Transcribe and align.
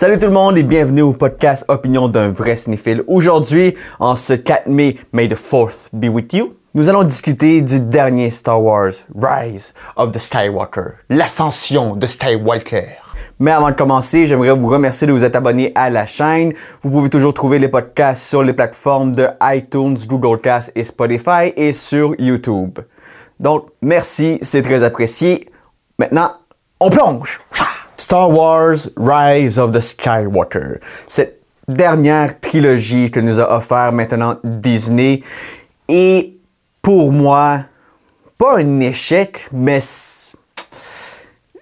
Salut 0.00 0.18
tout 0.18 0.28
le 0.28 0.32
monde 0.32 0.56
et 0.56 0.62
bienvenue 0.62 1.02
au 1.02 1.12
podcast 1.12 1.66
Opinion 1.68 2.08
d'un 2.08 2.28
vrai 2.28 2.56
cinéphile. 2.56 3.02
Aujourd'hui, 3.06 3.74
en 3.98 4.16
ce 4.16 4.32
4 4.32 4.66
mai, 4.66 4.96
May 5.12 5.28
the 5.28 5.34
4th 5.34 5.90
be 5.92 6.06
with 6.06 6.32
you, 6.32 6.54
nous 6.72 6.88
allons 6.88 7.02
discuter 7.02 7.60
du 7.60 7.80
dernier 7.80 8.30
Star 8.30 8.62
Wars, 8.62 8.92
Rise 9.14 9.74
of 9.96 10.10
the 10.12 10.18
Skywalker, 10.18 10.92
l'ascension 11.10 11.96
de 11.96 12.06
Skywalker. 12.06 12.96
Mais 13.40 13.50
avant 13.50 13.68
de 13.68 13.74
commencer, 13.74 14.26
j'aimerais 14.26 14.52
vous 14.52 14.68
remercier 14.68 15.06
de 15.06 15.12
vous 15.12 15.22
être 15.22 15.36
abonné 15.36 15.70
à 15.74 15.90
la 15.90 16.06
chaîne. 16.06 16.54
Vous 16.80 16.90
pouvez 16.90 17.10
toujours 17.10 17.34
trouver 17.34 17.58
les 17.58 17.68
podcasts 17.68 18.26
sur 18.26 18.42
les 18.42 18.54
plateformes 18.54 19.14
de 19.14 19.28
iTunes, 19.42 19.98
Google 20.08 20.40
Cast 20.40 20.72
et 20.74 20.84
Spotify 20.84 21.52
et 21.56 21.74
sur 21.74 22.14
YouTube. 22.18 22.78
Donc, 23.38 23.66
merci, 23.82 24.38
c'est 24.40 24.62
très 24.62 24.82
apprécié. 24.82 25.50
Maintenant, 25.98 26.30
on 26.80 26.88
plonge! 26.88 27.42
Star 28.00 28.30
Wars 28.30 28.88
Rise 28.96 29.58
of 29.58 29.72
the 29.72 29.80
Skywalker. 29.82 30.80
Cette 31.06 31.42
dernière 31.68 32.40
trilogie 32.40 33.10
que 33.10 33.20
nous 33.20 33.38
a 33.38 33.54
offert 33.54 33.92
maintenant 33.92 34.36
Disney 34.42 35.22
est 35.86 36.32
pour 36.80 37.12
moi 37.12 37.66
pas 38.38 38.56
un 38.56 38.80
échec, 38.80 39.46
mais 39.52 39.80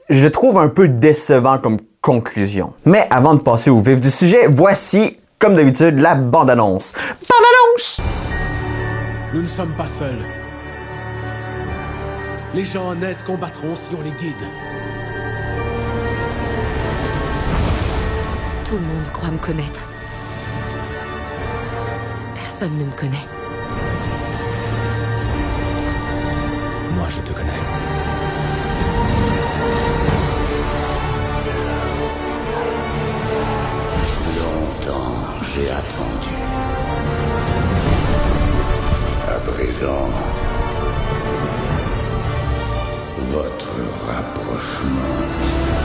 je 0.09 0.29
trouve 0.29 0.59
un 0.59 0.69
peu 0.69 0.87
décevant 0.87 1.59
comme 1.59 1.79
conclusion. 2.01 2.73
Mais 2.85 3.09
avant 3.11 3.35
de 3.35 3.43
passer 3.43 3.71
au 3.71 3.81
vif 3.81 3.99
du 3.99 4.11
sujet, 4.11 4.47
voici, 4.49 5.19
comme 5.41 5.57
d'habitude, 5.57 5.99
la 5.99 6.15
bande-annonce. 6.15 6.93
Bande-annonce! 7.29 8.01
Nous 9.35 9.43
ne 9.43 9.47
sommes 9.47 9.75
pas 9.77 9.89
seuls. 9.89 10.23
Les 12.55 12.65
gens 12.65 12.91
honnêtes 12.91 13.25
combattront 13.25 13.75
si 13.75 13.91
on 13.99 14.03
les 14.03 14.13
guide. 14.13 14.68
Tout 18.69 18.75
le 18.75 18.83
monde 18.83 19.13
croit 19.15 19.31
me 19.31 19.39
connaître. 19.39 19.89
Personne 22.35 22.77
ne 22.77 22.85
me 22.85 22.91
connaît. 22.93 23.27
Moi, 26.95 27.07
je 27.09 27.21
te 27.21 27.33
connais. 27.33 27.63
Longtemps 34.37 35.17
j'ai 35.55 35.71
attendu. 35.71 36.35
À 39.29 39.41
présent, 39.51 40.11
votre 43.33 43.77
rapprochement 44.07 45.78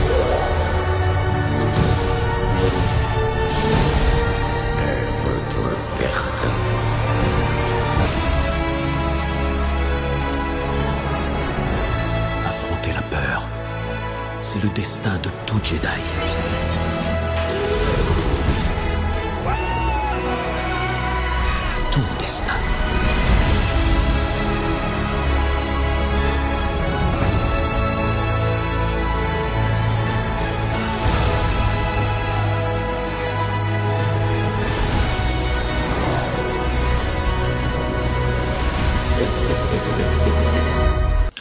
le 14.64 14.70
destin 14.70 15.18
de 15.18 15.28
tout 15.46 15.60
Jedi. 15.62 16.43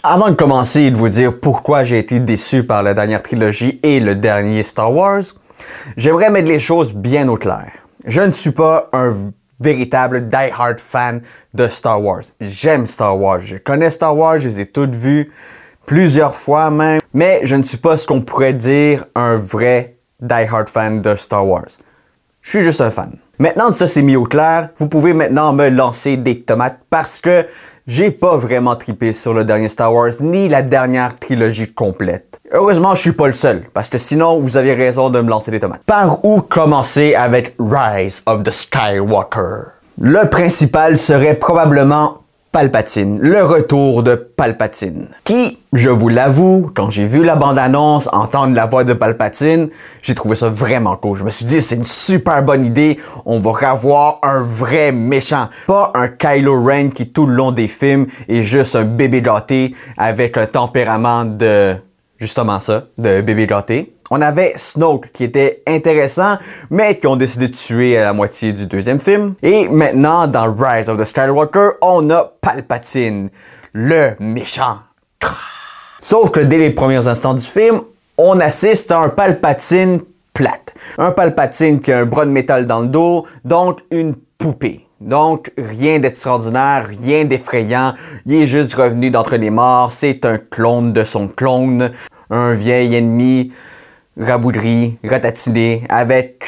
Avant 0.06 0.30
de 0.30 0.36
commencer 0.36 0.82
et 0.82 0.92
de 0.92 0.98
vous 0.98 1.08
dire 1.08 1.40
pourquoi 1.40 1.86
j'ai 1.86 1.98
été 1.98 2.20
déçu 2.20 2.66
par 2.66 2.84
la 2.84 2.94
dernière 2.94 3.24
trilogie 3.24 3.80
et 3.84 4.02
le 4.02 4.16
dernier 4.16 4.62
Star 4.64 4.92
Wars, 4.92 5.22
j'aimerais 5.96 6.30
mettre 6.30 6.50
les 6.50 6.60
choses 6.60 6.94
bien 6.94 7.30
au 7.30 7.38
clair. 7.38 7.72
Je 8.06 8.20
ne 8.20 8.32
suis 8.32 8.52
pas 8.52 8.90
un 8.92 9.16
véritable 9.62 10.28
die-hard 10.28 10.82
fan 10.82 11.22
de 11.54 11.70
Star 11.70 12.04
Wars. 12.04 12.24
J'aime 12.42 12.86
Star 12.86 13.18
Wars. 13.18 13.40
Je 13.40 13.56
connais 13.56 13.92
Star 13.92 14.18
Wars, 14.18 14.40
je 14.40 14.50
les 14.50 14.60
ai 14.60 14.66
toutes 14.66 14.94
vues 14.94 15.32
plusieurs 15.86 16.36
fois 16.36 16.70
même, 16.70 17.00
mais 17.14 17.40
je 17.44 17.56
ne 17.56 17.64
suis 17.64 17.78
pas 17.78 17.96
ce 17.96 18.06
qu'on 18.06 18.20
pourrait 18.20 18.52
dire 18.52 19.06
un 19.16 19.38
vrai 19.38 20.00
die-hard 20.20 20.68
fan 20.68 21.00
de 21.00 21.16
Star 21.16 21.48
Wars. 21.48 21.78
Je 22.44 22.50
suis 22.50 22.62
juste 22.62 22.82
un 22.82 22.90
fan. 22.90 23.14
Maintenant 23.40 23.70
que 23.70 23.76
ça 23.76 23.88
c'est 23.88 24.02
mis 24.02 24.18
au 24.18 24.26
clair, 24.26 24.68
vous 24.78 24.90
pouvez 24.90 25.14
maintenant 25.14 25.54
me 25.54 25.70
lancer 25.70 26.18
des 26.18 26.42
tomates 26.42 26.78
parce 26.90 27.22
que 27.22 27.46
j'ai 27.88 28.12
pas 28.12 28.36
vraiment 28.36 28.76
tripé 28.76 29.14
sur 29.14 29.34
le 29.34 29.46
dernier 29.46 29.70
Star 29.70 29.94
Wars 29.94 30.12
ni 30.20 30.50
la 30.50 30.62
dernière 30.62 31.18
trilogie 31.18 31.72
complète. 31.72 32.42
Heureusement, 32.52 32.96
je 32.96 33.00
suis 33.00 33.12
pas 33.14 33.28
le 33.28 33.34
seul 33.34 33.64
parce 33.74 33.88
que 33.88 33.98
sinon 33.98 34.40
vous 34.40 34.58
avez 34.58 34.74
raison 34.74 35.10
de 35.10 35.22
me 35.22 35.30
lancer 35.30 35.52
des 35.52 35.62
tomates. 35.62 35.84
Par 35.86 36.26
où 36.26 36.42
commencer 36.42 37.16
avec 37.16 37.56
Rise 37.60 38.22
of 38.26 38.44
the 38.44 38.52
Skywalker? 38.52 39.72
Le 40.02 40.30
principal 40.30 40.98
serait 40.98 41.36
probablement 41.36 42.23
Palpatine, 42.54 43.18
le 43.20 43.42
retour 43.42 44.04
de 44.04 44.14
Palpatine. 44.14 45.10
Qui, 45.24 45.58
je 45.74 45.90
vous 45.90 46.08
l'avoue, 46.08 46.70
quand 46.76 46.92
j'ai 46.92 47.06
vu 47.06 47.24
la 47.24 47.36
bande-annonce, 47.36 48.08
entendre 48.14 48.54
la 48.54 48.68
voix 48.68 48.84
de 48.84 48.94
Palpatine, 48.94 49.70
j'ai 50.04 50.14
trouvé 50.14 50.36
ça 50.36 50.50
vraiment 50.50 50.96
cool. 50.96 51.18
Je 51.18 51.24
me 51.24 51.32
suis 51.32 51.46
dit, 51.46 51.64
c'est 51.64 51.78
une 51.78 51.84
super 51.84 52.44
bonne 52.44 52.64
idée, 52.64 53.00
on 53.26 53.40
va 53.40 53.72
revoir 53.72 54.20
un 54.22 54.44
vrai 54.44 54.92
méchant. 54.92 55.50
Pas 55.66 55.92
un 55.96 56.08
Kylo 56.08 56.64
Ren 56.64 56.90
qui 56.90 57.10
tout 57.10 57.26
le 57.26 57.34
long 57.34 57.52
des 57.52 57.68
films 57.68 58.06
est 58.30 58.44
juste 58.44 58.76
un 58.76 58.86
bébé 58.86 59.24
gâté 59.24 59.74
avec 59.98 60.38
un 60.38 60.46
tempérament 60.46 61.26
de... 61.26 61.76
justement 62.18 62.60
ça, 62.60 62.84
de 63.00 63.22
bébé 63.22 63.48
gâté. 63.48 63.96
On 64.16 64.22
avait 64.22 64.54
Snoke 64.58 65.12
qui 65.12 65.24
était 65.24 65.64
intéressant, 65.68 66.38
mais 66.70 67.00
qui 67.00 67.08
ont 67.08 67.16
décidé 67.16 67.48
de 67.48 67.56
tuer 67.56 67.98
à 67.98 68.04
la 68.04 68.14
moitié 68.14 68.54
du 68.54 68.68
deuxième 68.68 69.00
film. 69.00 69.34
Et 69.42 69.68
maintenant, 69.68 70.28
dans 70.28 70.54
Rise 70.54 70.88
of 70.88 71.00
the 71.00 71.04
Skywalker, 71.04 71.70
on 71.82 72.08
a 72.12 72.32
Palpatine, 72.40 73.32
le 73.74 74.12
méchant. 74.20 74.78
Sauf 76.00 76.30
que 76.30 76.42
dès 76.42 76.60
les 76.60 76.70
premiers 76.70 77.08
instants 77.08 77.34
du 77.34 77.44
film, 77.44 77.82
on 78.20 78.40
assiste 78.40 78.92
à 78.92 79.00
un 79.00 79.10
Palpatine 79.10 80.00
plate. 80.32 80.76
Un 81.00 81.10
Palpatine 81.10 81.82
qui 81.82 81.92
a 81.92 81.98
un 81.98 82.06
bras 82.06 82.28
de 82.28 82.32
métal 82.32 82.68
dans 82.68 82.82
le 82.82 82.90
dos, 82.90 83.26
donc 83.44 83.80
une 83.90 84.14
poupée. 84.38 84.86
Donc, 85.02 85.52
rien 85.58 85.98
d'extraordinaire, 85.98 86.86
rien 86.88 87.26
d'effrayant. 87.26 87.96
Il 88.28 88.44
est 88.44 88.48
juste 88.48 88.76
revenu 88.76 89.10
d'entre 89.10 89.38
les 89.38 89.50
morts. 89.50 89.92
C'est 89.92 90.24
un 90.24 90.38
clone 90.38 90.94
de 90.94 91.04
son 91.04 91.28
clone. 91.28 91.90
Un 92.30 92.54
vieil 92.54 92.96
ennemi 92.96 93.52
raboudri, 94.20 94.98
ratatiné, 95.04 95.84
avec 95.90 96.46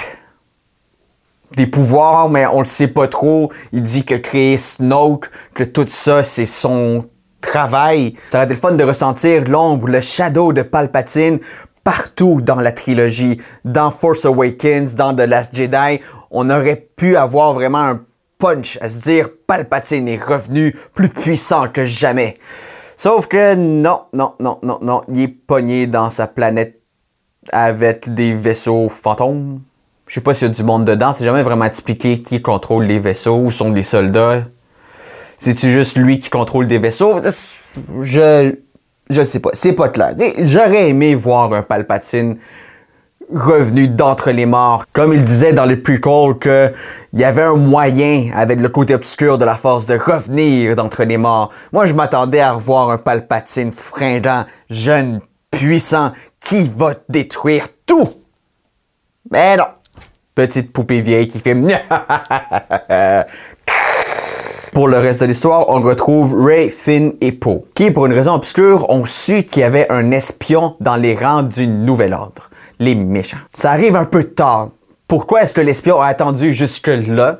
des 1.56 1.68
pouvoirs, 1.68 2.30
mais 2.30 2.46
on 2.46 2.59
le 2.59 2.66
sait 2.66 2.88
pas 2.88 3.08
trop. 3.08 3.52
Il 3.72 3.81
dit 3.81 4.06
que 4.06 4.16
créer 4.16 4.58
Snoke, 4.58 5.30
que 5.53 5.64
tout 5.64 5.86
ça, 5.88 6.24
c'est 6.24 6.46
son 6.46 7.06
travail. 7.42 8.16
Ça 8.30 8.40
aurait 8.40 8.46
été 8.46 8.56
le 8.56 8.59
fun 8.59 8.72
de 8.72 8.84
ressentir 8.84 9.44
l'ombre, 9.48 9.88
le 9.88 10.02
shadow 10.02 10.53
de 10.53 10.62
Palpatine 10.62 11.40
partout 11.84 12.42
dans 12.42 12.56
la 12.56 12.72
trilogie. 12.72 13.40
Dans 13.64 13.92
Force 13.92 14.26
Awakens, 14.26 14.96
dans 14.96 15.16
The 15.16 15.22
Last 15.22 15.56
Jedi, 15.56 16.02
on 16.32 16.50
aurait 16.50 16.90
pu 16.96 17.16
avoir 17.16 17.53
vraiment 17.53 17.84
un 17.84 18.02
punch 18.40 18.78
à 18.82 18.90
se 18.90 19.00
dire 19.02 19.30
Palpatine 19.47 20.08
est 20.08 20.22
revenu 20.22 20.76
plus 20.94 21.09
puissant 21.09 21.68
que 21.68 21.86
jamais. 21.86 22.36
Sauf 22.97 23.28
que 23.28 23.56
non, 23.56 24.02
non, 24.14 24.34
non, 24.40 24.58
non, 24.64 24.79
non, 24.82 25.02
il 25.09 25.22
est 25.22 25.28
pogné 25.28 25.85
dans 25.85 26.09
sa 26.09 26.28
planète 26.28 26.82
avec 27.52 28.14
des 28.14 28.34
vaisseaux 28.34 28.90
fantômes. 28.90 29.62
Je 30.08 30.16
sais 30.16 30.22
pas 30.22 30.34
s'il 30.34 30.47
y 30.47 30.52
a 30.52 30.53
du 30.53 30.64
monde 30.64 30.86
dedans, 30.86 31.14
c'est 31.14 31.26
jamais 31.26 31.44
vraiment 31.44 31.66
expliqué 31.66 32.22
qui 32.22 32.42
contrôle 32.42 32.86
les 32.86 33.00
vaisseaux, 33.00 33.38
où 33.38 33.50
sont 33.50 33.72
les 33.72 33.84
soldats. 33.84 34.44
C'est-tu 35.38 35.72
juste 35.72 35.97
lui 35.97 36.20
qui 36.20 36.30
contrôle 36.30 36.68
des 36.68 36.78
vaisseaux? 36.78 37.20
Je, 38.00 38.56
je 39.09 39.24
sais 39.24 39.40
pas, 39.40 39.50
c'est 39.53 39.74
pas 39.74 39.90
clair. 39.90 40.16
J'aurais 40.40 40.90
aimé 40.90 41.16
voir 41.16 41.52
un 41.53 41.62
Palpatine 41.62 42.38
revenu 43.34 43.88
d'entre 43.88 44.32
les 44.32 44.46
morts. 44.46 44.86
Comme 44.94 45.14
il 45.14 45.24
disait 45.24 45.53
dans 45.53 45.66
le 45.66 45.82
prequel 45.82 46.38
que 46.40 46.72
il 47.14 47.20
y 47.20 47.24
avait 47.24 47.41
un 47.41 47.56
moyen 47.56 48.30
avec 48.36 48.59
le 48.62 48.70
côté 48.70 48.94
obscur 48.94 49.38
de 49.38 49.46
la 49.46 49.56
force 49.56 49.86
de 49.86 49.98
revenir 49.98 50.76
d'entre 50.76 51.03
les 51.03 51.18
morts. 51.18 51.52
Moi, 51.74 51.86
je 51.86 51.94
m'attendais 51.94 52.40
à 52.40 52.52
revoir 52.53 52.91
un 52.91 52.98
Palpatine 52.98 53.72
fringant, 53.72 54.46
jeune, 54.70 55.20
puissant, 55.57 56.11
qui 56.40 56.69
va 56.75 56.93
détruire 57.09 57.67
tout. 57.85 58.09
Mais 59.31 59.57
non. 59.57 59.66
Petite 60.35 60.73
poupée 60.73 60.99
vieille 60.99 61.28
qui 61.28 61.40
fait 61.40 61.55
pour 64.73 64.90
le 64.90 64.97
reste 64.97 65.22
de 65.22 65.28
l'histoire, 65.28 65.69
on 65.69 65.79
retrouve 65.79 66.35
Ray, 66.37 66.69
Finn 66.69 67.13
et 67.22 67.31
Poe, 67.31 67.63
qui, 67.73 67.91
pour 67.91 68.07
une 68.07 68.13
raison 68.13 68.34
obscure, 68.34 68.90
ont 68.90 69.05
su 69.05 69.43
qu'il 69.43 69.61
y 69.61 69.63
avait 69.63 69.90
un 69.90 70.11
espion 70.11 70.75
dans 70.81 70.97
les 70.97 71.16
rangs 71.16 71.43
du 71.43 71.66
Nouvel 71.66 72.13
Ordre, 72.13 72.49
les 72.79 72.93
méchants. 72.93 73.37
Ça 73.53 73.72
arrive 73.72 73.96
un 73.96 74.03
peu 74.03 74.25
tard. 74.25 74.72
Pourquoi 75.07 75.43
est-ce 75.43 75.53
que 75.53 75.61
l'espion 75.61 76.02
a 76.02 76.07
attendu 76.07 76.52
jusque-là 76.52 77.40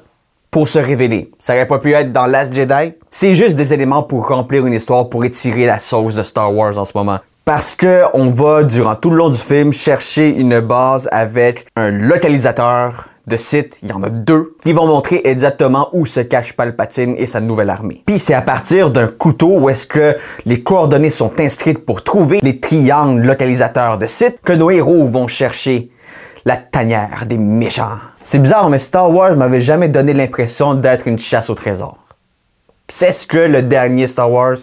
pour 0.50 0.69
se 0.69 0.79
révéler? 0.79 1.29
Ça 1.38 1.53
aurait 1.53 1.67
pas 1.67 1.79
pu 1.79 1.91
être 1.91 2.13
dans 2.13 2.27
Last 2.27 2.53
Jedi? 2.53 2.94
C'est 3.12 3.35
juste 3.35 3.57
des 3.57 3.73
éléments 3.73 4.03
pour 4.03 4.29
remplir 4.29 4.65
une 4.65 4.73
histoire, 4.73 5.09
pour 5.09 5.25
étirer 5.25 5.65
la 5.65 5.79
sauce 5.79 6.15
de 6.15 6.23
Star 6.23 6.56
Wars 6.56 6.77
en 6.77 6.85
ce 6.85 6.94
moment. 6.95 7.19
Parce 7.45 7.75
que 7.75 8.06
on 8.15 8.27
va, 8.27 8.63
durant 8.63 8.95
tout 8.95 9.12
le 9.12 9.18
long 9.18 9.30
du 9.30 9.38
film, 9.38 9.71
chercher 9.71 10.30
une 10.30 10.62
base 10.62 11.07
avec 11.12 11.68
un 11.75 11.92
localisateur 11.92 13.07
de 13.27 13.38
sites, 13.38 13.77
il 13.83 13.89
y 13.89 13.94
en 13.94 14.01
a 14.01 14.09
deux, 14.09 14.56
qui 14.63 14.74
vont 14.74 14.88
montrer 14.88 15.21
exactement 15.25 15.89
où 15.94 16.07
se 16.07 16.21
cache 16.21 16.53
Palpatine 16.53 17.13
et 17.19 17.27
sa 17.27 17.42
nouvelle 17.42 17.69
armée. 17.69 18.01
Puis 18.07 18.18
c'est 18.18 18.33
à 18.33 18.42
partir 18.42 18.89
d'un 18.89 19.07
couteau 19.07 19.59
où 19.59 19.69
est-ce 19.69 19.86
que 19.86 20.15
les 20.47 20.63
coordonnées 20.63 21.12
sont 21.12 21.39
inscrites 21.39 21.86
pour 21.86 22.03
trouver 22.03 22.39
les 22.42 22.59
triangles 22.59 23.21
localisateurs 23.21 24.00
de 24.00 24.07
sites 24.07 24.39
que 24.44 24.53
nos 24.53 24.71
héros 24.71 25.06
vont 25.06 25.27
chercher 25.27 25.91
la 26.45 26.57
tanière 26.57 27.27
des 27.27 27.38
méchants. 27.38 28.00
C'est 28.24 28.39
bizarre, 28.39 28.71
mais 28.71 28.80
Star 28.80 29.12
Wars 29.12 29.36
m'avait 29.36 29.59
jamais 29.59 29.88
donné 29.88 30.15
l'impression 30.15 30.74
d'être 30.74 31.07
une 31.07 31.19
chasse 31.19 31.51
au 31.51 31.56
trésor. 31.56 32.00
C'est 32.88 33.12
ce 33.12 33.27
que 33.27 33.38
le 33.38 33.62
dernier 33.62 34.07
Star 34.07 34.31
Wars 34.31 34.57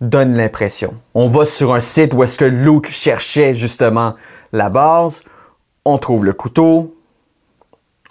donne 0.00 0.36
l'impression. 0.36 0.94
On 1.14 1.28
va 1.28 1.44
sur 1.44 1.74
un 1.74 1.80
site 1.80 2.14
où 2.14 2.22
est-ce 2.22 2.38
que 2.38 2.44
Luke 2.44 2.88
cherchait 2.88 3.54
justement 3.54 4.14
la 4.52 4.70
base, 4.70 5.22
on 5.84 5.98
trouve 5.98 6.24
le 6.24 6.32
couteau, 6.32 6.94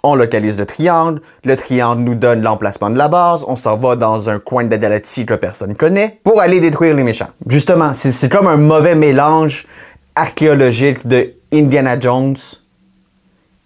on 0.02 0.14
localise 0.14 0.58
le 0.58 0.66
triangle, 0.66 1.20
le 1.44 1.56
triangle 1.56 2.02
nous 2.02 2.14
donne 2.14 2.42
l'emplacement 2.42 2.90
de 2.90 2.98
la 2.98 3.08
base, 3.08 3.44
on 3.48 3.56
s'en 3.56 3.76
va 3.76 3.96
dans 3.96 4.30
un 4.30 4.38
coin 4.38 4.64
de 4.64 4.70
la 4.70 4.78
galaxie 4.78 5.26
que 5.26 5.34
personne 5.34 5.76
connaît 5.76 6.20
pour 6.24 6.40
aller 6.40 6.60
détruire 6.60 6.94
les 6.94 7.02
méchants. 7.02 7.30
Justement, 7.46 7.92
c'est 7.94 8.30
comme 8.30 8.46
un 8.46 8.56
mauvais 8.56 8.94
mélange 8.94 9.66
archéologique 10.14 11.06
de 11.06 11.34
Indiana 11.52 11.98
Jones 11.98 12.36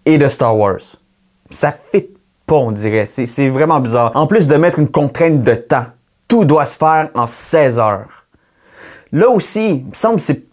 et 0.07 0.19
de 0.19 0.29
Star 0.29 0.57
Wars. 0.57 0.81
Ça 1.51 1.73
fait 1.73 2.11
pas, 2.47 2.57
on 2.57 2.73
dirait. 2.73 3.07
C'est 3.09 3.49
vraiment 3.49 3.81
bizarre. 3.81 4.13
En 4.15 4.27
plus 4.27 4.47
de 4.47 4.57
mettre 4.57 4.79
une 4.79 4.89
contrainte 4.89 5.43
de 5.43 5.55
temps, 5.55 5.87
tout 6.33 6.47
doit 6.47 6.65
se 6.65 6.79
faire 6.79 7.11
en 7.15 7.27
16 7.27 7.79
heures. 7.79 8.25
Là 9.13 9.29
aussi, 9.29 9.69
il 9.69 9.85
me 9.89 9.93
semble 9.93 10.19
c'est. 10.19 10.45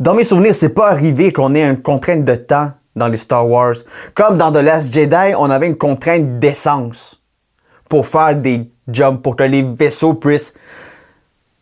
Dans 0.00 0.14
mes 0.14 0.24
souvenirs, 0.24 0.54
c'est 0.54 0.70
pas 0.70 0.88
arrivé 0.88 1.32
qu'on 1.32 1.54
ait 1.54 1.68
une 1.68 1.82
contrainte 1.82 2.24
de 2.24 2.34
temps 2.34 2.72
dans 2.96 3.08
les 3.08 3.18
Star 3.18 3.46
Wars. 3.46 3.74
Comme 4.14 4.38
dans 4.38 4.50
The 4.50 4.62
Last 4.62 4.90
Jedi, 4.90 5.34
on 5.36 5.50
avait 5.50 5.66
une 5.66 5.76
contrainte 5.76 6.38
d'essence 6.38 7.20
pour 7.90 8.06
faire 8.06 8.36
des 8.36 8.70
jumps, 8.88 9.20
pour 9.22 9.36
que 9.36 9.42
les 9.42 9.62
vaisseaux 9.62 10.14
puissent 10.14 10.54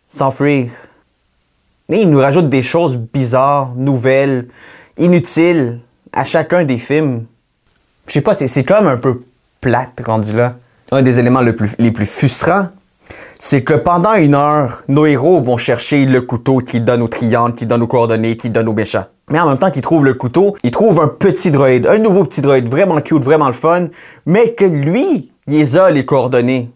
s'enfuir. 0.06 0.70
Et 1.88 2.02
ils 2.02 2.08
nous 2.08 2.20
rajoutent 2.20 2.50
des 2.50 2.62
choses 2.62 2.96
bizarres, 2.96 3.74
nouvelles, 3.74 4.46
inutiles 4.96 5.80
à 6.12 6.22
chacun 6.22 6.62
des 6.62 6.78
films. 6.78 7.26
Je 8.06 8.12
sais 8.12 8.20
pas, 8.20 8.34
c'est 8.34 8.64
comme 8.64 8.86
un 8.86 8.96
peu 8.96 9.24
plate 9.60 10.00
rendu 10.06 10.36
là. 10.36 10.54
Un 10.92 11.02
des 11.02 11.18
éléments 11.18 11.40
les 11.40 11.90
plus 11.90 12.06
frustrants, 12.06 12.68
c'est 13.38 13.62
que 13.62 13.74
pendant 13.74 14.14
une 14.14 14.34
heure, 14.34 14.82
nos 14.88 15.06
héros 15.06 15.40
vont 15.40 15.56
chercher 15.56 16.04
le 16.04 16.22
couteau 16.22 16.58
qui 16.58 16.80
donne 16.80 17.02
au 17.02 17.08
triangle, 17.08 17.54
qui 17.54 17.66
donne 17.66 17.82
aux 17.82 17.86
coordonnées, 17.86 18.36
qui 18.36 18.50
donne 18.50 18.68
aux 18.68 18.74
méchants. 18.74 19.06
Mais 19.30 19.40
en 19.40 19.48
même 19.48 19.58
temps 19.58 19.70
qu'ils 19.70 19.82
trouvent 19.82 20.04
le 20.04 20.14
couteau, 20.14 20.56
ils 20.62 20.70
trouvent 20.70 21.00
un 21.00 21.08
petit 21.08 21.50
droïde, 21.50 21.86
un 21.86 21.98
nouveau 21.98 22.24
petit 22.24 22.40
droïde, 22.40 22.68
vraiment 22.68 23.00
cute, 23.00 23.24
vraiment 23.24 23.46
le 23.46 23.52
fun, 23.52 23.88
mais 24.26 24.54
que 24.54 24.64
lui, 24.64 25.32
il 25.46 25.78
a 25.78 25.90
les 25.90 26.04
coordonnées 26.04 26.70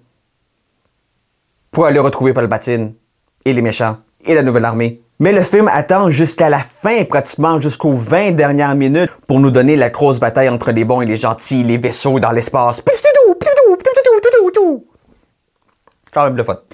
pour 1.70 1.86
aller 1.86 1.98
retrouver 1.98 2.32
Palpatine 2.32 2.94
et 3.44 3.52
les 3.52 3.62
méchants 3.62 3.98
et 4.24 4.34
la 4.34 4.42
nouvelle 4.42 4.64
armée. 4.64 5.02
Mais 5.18 5.32
le 5.32 5.40
film 5.40 5.68
attend 5.72 6.10
jusqu'à 6.10 6.50
la 6.50 6.58
fin, 6.58 7.04
pratiquement 7.04 7.58
jusqu'aux 7.58 7.94
20 7.94 8.32
dernières 8.32 8.74
minutes, 8.74 9.10
pour 9.26 9.40
nous 9.40 9.50
donner 9.50 9.76
la 9.76 9.88
grosse 9.88 10.20
bataille 10.20 10.48
entre 10.50 10.72
les 10.72 10.84
bons 10.84 11.00
et 11.00 11.06
les 11.06 11.16
gentils, 11.16 11.62
les 11.62 11.78
vaisseaux 11.78 12.18
dans 12.18 12.32
l'espace. 12.32 12.82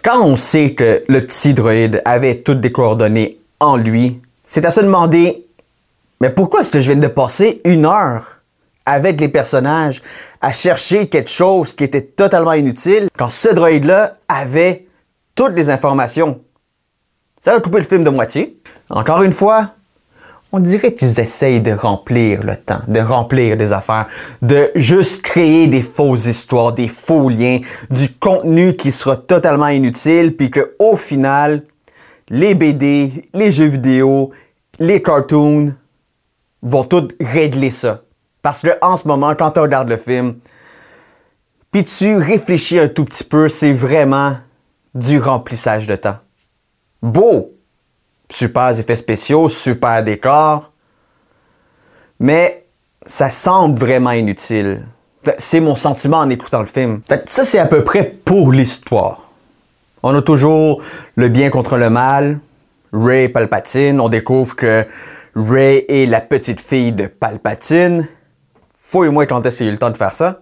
Quand 0.04 0.22
on 0.22 0.36
sait 0.36 0.74
que 0.74 1.02
le 1.08 1.20
petit 1.20 1.52
droïde 1.52 2.00
avait 2.04 2.36
toutes 2.36 2.60
des 2.60 2.70
coordonnées 2.70 3.38
en 3.58 3.76
lui, 3.76 4.20
c'est 4.44 4.64
à 4.64 4.70
se 4.70 4.80
demander, 4.80 5.46
mais 6.20 6.30
pourquoi 6.30 6.60
est-ce 6.60 6.70
que 6.70 6.78
je 6.78 6.92
viens 6.92 7.00
de 7.00 7.08
passer 7.08 7.60
une 7.64 7.84
heure 7.84 8.36
avec 8.86 9.20
les 9.20 9.28
personnages 9.28 10.00
à 10.40 10.52
chercher 10.52 11.08
quelque 11.08 11.30
chose 11.30 11.74
qui 11.74 11.82
était 11.82 12.02
totalement 12.02 12.52
inutile 12.52 13.08
quand 13.18 13.28
ce 13.28 13.48
droïde-là 13.48 14.18
avait 14.28 14.86
toutes 15.34 15.56
les 15.56 15.70
informations? 15.70 16.40
Ça 17.40 17.54
a 17.54 17.60
coupé 17.60 17.78
le 17.78 17.84
film 17.84 18.04
de 18.04 18.10
moitié. 18.10 18.60
Encore 18.90 19.22
une 19.22 19.32
fois, 19.32 19.70
on 20.52 20.60
dirait 20.60 20.94
qu'ils 20.94 21.18
essayent 21.18 21.60
de 21.60 21.72
remplir 21.72 22.42
le 22.42 22.56
temps, 22.56 22.80
de 22.86 23.00
remplir 23.00 23.56
des 23.56 23.72
affaires, 23.72 24.06
de 24.42 24.70
juste 24.74 25.22
créer 25.22 25.66
des 25.66 25.82
fausses 25.82 26.26
histoires, 26.26 26.72
des 26.72 26.88
faux 26.88 27.28
liens, 27.28 27.58
du 27.90 28.12
contenu 28.12 28.74
qui 28.74 28.92
sera 28.92 29.16
totalement 29.16 29.68
inutile, 29.68 30.36
puis 30.36 30.50
que 30.50 30.76
au 30.78 30.96
final, 30.96 31.64
les 32.28 32.54
BD, 32.54 33.28
les 33.32 33.50
jeux 33.50 33.66
vidéo, 33.66 34.30
les 34.78 35.02
cartoons 35.02 35.74
vont 36.62 36.84
tout 36.84 37.08
régler 37.20 37.70
ça. 37.70 38.02
Parce 38.42 38.62
que 38.62 38.70
en 38.82 38.96
ce 38.96 39.08
moment, 39.08 39.34
quand 39.34 39.52
tu 39.52 39.60
regardes 39.60 39.88
le 39.88 39.96
film, 39.96 40.36
puis 41.70 41.84
tu 41.84 42.16
réfléchis 42.16 42.78
un 42.78 42.88
tout 42.88 43.04
petit 43.04 43.24
peu, 43.24 43.48
c'est 43.48 43.72
vraiment 43.72 44.36
du 44.94 45.18
remplissage 45.18 45.86
de 45.86 45.96
temps 45.96 46.16
beau. 47.02 47.51
Super 48.32 48.78
effets 48.80 48.96
spéciaux, 48.96 49.50
super 49.50 50.02
décor. 50.02 50.72
Mais 52.18 52.64
ça 53.04 53.30
semble 53.30 53.78
vraiment 53.78 54.12
inutile. 54.12 54.86
C'est 55.36 55.60
mon 55.60 55.74
sentiment 55.74 56.18
en 56.18 56.30
écoutant 56.30 56.60
le 56.60 56.66
film. 56.66 57.02
ça, 57.26 57.44
c'est 57.44 57.58
à 57.58 57.66
peu 57.66 57.84
près 57.84 58.04
pour 58.24 58.50
l'histoire. 58.50 59.28
On 60.02 60.16
a 60.16 60.22
toujours 60.22 60.82
le 61.14 61.28
bien 61.28 61.50
contre 61.50 61.76
le 61.76 61.90
mal. 61.90 62.40
Ray 62.94 63.28
Palpatine. 63.28 64.00
On 64.00 64.08
découvre 64.08 64.56
que 64.56 64.86
Ray 65.36 65.84
est 65.88 66.06
la 66.06 66.22
petite 66.22 66.60
fille 66.62 66.92
de 66.92 67.08
Palpatine. 67.08 68.08
Fouille-moi 68.80 69.26
quand 69.26 69.44
est-ce 69.44 69.58
qu'il 69.58 69.66
a 69.66 69.68
eu 69.68 69.72
le 69.72 69.78
temps 69.78 69.90
de 69.90 69.96
faire 69.98 70.14
ça. 70.14 70.40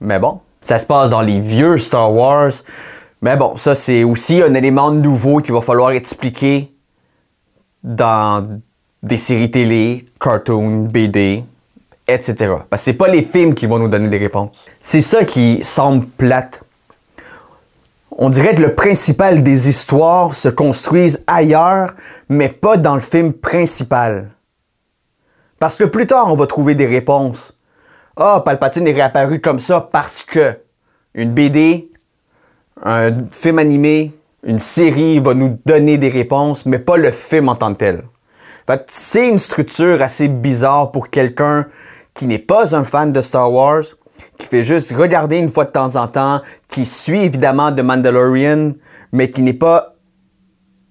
Mais 0.00 0.18
bon, 0.18 0.40
ça 0.62 0.80
se 0.80 0.86
passe 0.86 1.10
dans 1.10 1.22
les 1.22 1.38
vieux 1.38 1.78
Star 1.78 2.12
Wars. 2.12 2.50
Mais 3.22 3.36
bon, 3.36 3.56
ça 3.56 3.76
c'est 3.76 4.02
aussi 4.02 4.42
un 4.42 4.54
élément 4.54 4.90
nouveau 4.90 5.38
qu'il 5.38 5.54
va 5.54 5.60
falloir 5.60 5.92
expliquer 5.92 6.74
dans 7.82 8.60
des 9.02 9.16
séries 9.16 9.50
télé, 9.50 10.06
cartoons, 10.20 10.84
BD, 10.84 11.44
etc. 12.06 12.34
Parce 12.68 12.82
que 12.82 12.84
c'est 12.84 12.92
pas 12.92 13.08
les 13.08 13.22
films 13.22 13.54
qui 13.54 13.66
vont 13.66 13.78
nous 13.78 13.88
donner 13.88 14.08
des 14.08 14.18
réponses. 14.18 14.68
C'est 14.80 15.00
ça 15.00 15.24
qui 15.24 15.60
semble 15.62 16.06
plate. 16.06 16.62
On 18.10 18.28
dirait 18.28 18.54
que 18.54 18.62
le 18.62 18.74
principal 18.74 19.42
des 19.42 19.68
histoires 19.68 20.34
se 20.34 20.48
construisent 20.48 21.24
ailleurs, 21.26 21.94
mais 22.28 22.48
pas 22.48 22.76
dans 22.76 22.94
le 22.94 23.00
film 23.00 23.32
principal. 23.32 24.30
Parce 25.58 25.76
que 25.76 25.84
plus 25.84 26.06
tard, 26.06 26.30
on 26.30 26.36
va 26.36 26.46
trouver 26.46 26.74
des 26.74 26.86
réponses. 26.86 27.54
Ah, 28.16 28.36
oh, 28.36 28.40
Palpatine 28.42 28.86
est 28.86 28.92
réapparu 28.92 29.40
comme 29.40 29.60
ça 29.60 29.80
parce 29.80 30.24
que 30.24 30.58
une 31.14 31.32
BD 31.32 31.90
un 32.82 33.12
film 33.32 33.58
animé, 33.58 34.12
une 34.44 34.58
série 34.58 35.18
va 35.18 35.34
nous 35.34 35.58
donner 35.66 35.98
des 35.98 36.08
réponses, 36.08 36.66
mais 36.66 36.78
pas 36.78 36.96
le 36.96 37.10
film 37.10 37.48
en 37.48 37.56
tant 37.56 37.72
que 37.72 37.78
tel. 37.78 38.04
C'est 38.86 39.28
une 39.28 39.38
structure 39.38 40.00
assez 40.00 40.28
bizarre 40.28 40.92
pour 40.92 41.10
quelqu'un 41.10 41.66
qui 42.14 42.26
n'est 42.26 42.38
pas 42.38 42.76
un 42.76 42.84
fan 42.84 43.12
de 43.12 43.20
Star 43.20 43.52
Wars, 43.52 43.82
qui 44.38 44.46
fait 44.46 44.62
juste 44.62 44.92
regarder 44.92 45.38
une 45.38 45.48
fois 45.48 45.64
de 45.64 45.70
temps 45.70 45.96
en 45.96 46.06
temps, 46.06 46.40
qui 46.68 46.84
suit 46.84 47.20
évidemment 47.20 47.72
The 47.72 47.80
Mandalorian, 47.80 48.72
mais 49.12 49.30
qui 49.30 49.42
n'est 49.42 49.54
pas 49.54 49.96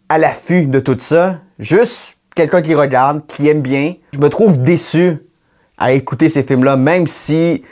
à 0.09 0.17
l'affût 0.17 0.67
de 0.67 0.79
tout 0.79 0.97
ça. 0.97 1.39
Juste 1.57 2.17
quelqu'un 2.35 2.61
qui 2.61 2.75
regarde, 2.75 3.25
qui 3.27 3.47
aime 3.47 3.61
bien. 3.61 3.93
Je 4.13 4.19
me 4.19 4.29
trouve 4.29 4.57
déçu 4.57 5.17
à 5.77 5.93
écouter 5.93 6.27
ces 6.27 6.43
films-là, 6.43 6.75
même 6.75 7.07
si 7.07 7.63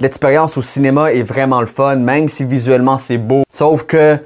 l'expérience 0.00 0.56
au 0.56 0.62
cinéma 0.62 1.12
est 1.12 1.22
vraiment 1.22 1.60
le 1.60 1.66
fun, 1.66 1.96
même 1.96 2.28
si 2.28 2.44
visuellement 2.44 2.98
c'est 2.98 3.18
beau. 3.18 3.44
Sauf 3.48 3.84
que 3.84 4.18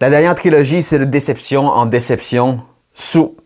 la 0.00 0.10
dernière 0.10 0.34
trilogie, 0.34 0.82
c'est 0.82 0.98
de 0.98 1.04
déception 1.04 1.66
en 1.66 1.86
déception. 1.86 2.60
Sous 2.92 3.36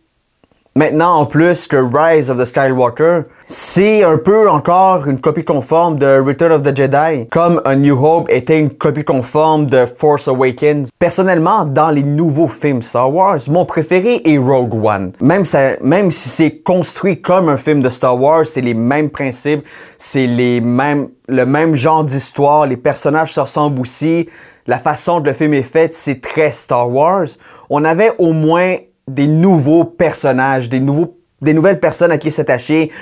Maintenant, 0.76 1.16
en 1.16 1.26
plus 1.26 1.66
que 1.66 1.76
Rise 1.76 2.30
of 2.30 2.38
the 2.38 2.44
Skywalker, 2.44 3.22
c'est 3.44 4.04
un 4.04 4.16
peu 4.18 4.48
encore 4.48 5.08
une 5.08 5.20
copie 5.20 5.44
conforme 5.44 5.98
de 5.98 6.20
Return 6.20 6.52
of 6.52 6.62
the 6.62 6.74
Jedi, 6.74 7.26
comme 7.28 7.60
A 7.64 7.74
New 7.74 7.98
Hope 8.02 8.30
était 8.30 8.60
une 8.60 8.70
copie 8.70 9.02
conforme 9.02 9.66
de 9.66 9.84
Force 9.84 10.28
Awakens. 10.28 10.88
Personnellement, 10.96 11.64
dans 11.64 11.90
les 11.90 12.04
nouveaux 12.04 12.46
films 12.46 12.82
Star 12.82 13.12
Wars, 13.12 13.40
mon 13.48 13.64
préféré 13.64 14.22
est 14.24 14.38
Rogue 14.38 14.74
One. 14.84 15.12
Même, 15.20 15.42
même 15.82 16.10
si 16.12 16.28
c'est 16.28 16.58
construit 16.58 17.20
comme 17.20 17.48
un 17.48 17.56
film 17.56 17.82
de 17.82 17.90
Star 17.90 18.20
Wars, 18.20 18.46
c'est 18.46 18.60
les 18.60 18.74
mêmes 18.74 19.10
principes, 19.10 19.66
c'est 19.98 20.28
les 20.28 20.60
mêmes, 20.60 21.08
le 21.26 21.46
même 21.46 21.74
genre 21.74 22.04
d'histoire, 22.04 22.66
les 22.66 22.76
personnages 22.76 23.32
se 23.32 23.40
ressemblent 23.40 23.80
aussi, 23.80 24.28
la 24.70 24.78
façon 24.78 25.20
que 25.20 25.26
le 25.26 25.32
film 25.32 25.52
est 25.54 25.64
fait, 25.64 25.92
c'est 25.94 26.20
très 26.20 26.52
Star 26.52 26.88
Wars. 26.88 27.26
On 27.70 27.84
avait 27.84 28.12
au 28.18 28.32
moins 28.32 28.76
des 29.08 29.26
nouveaux 29.26 29.82
personnages, 29.84 30.68
des, 30.68 30.78
nouvelles 30.78 31.80
personnes 31.80 32.12
à 32.12 32.18
qui 32.18 32.30
s'attacher. 32.30 32.92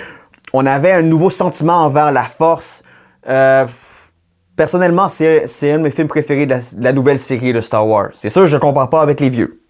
On 0.54 0.64
avait 0.64 0.92
un 0.92 1.02
nouveau 1.02 1.28
sentiment 1.28 1.84
envers 1.84 2.10
la 2.10 2.22
force. 2.22 2.82
Euh, 3.28 3.66
personnellement, 4.56 5.10
c'est 5.10 5.44
un 5.70 5.76
de 5.76 5.82
mes 5.82 5.90
films 5.90 6.08
préférés 6.08 6.46
de 6.46 6.54
la, 6.54 6.58
de 6.58 6.82
la 6.82 6.92
nouvelle 6.94 7.18
série 7.18 7.52
de 7.52 7.60
Star 7.60 7.87
Wars. 7.87 8.12
C'est 8.14 8.30
sûr, 8.30 8.46
je 8.46 8.56
ne 8.56 8.60
compare 8.60 8.88
pas 8.88 9.02
avec 9.02 9.20
les 9.20 9.28
vieux. 9.28 9.60